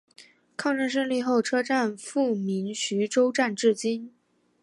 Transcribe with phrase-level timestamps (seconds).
[0.57, 4.11] 抗战胜利后车站复名徐州站至今。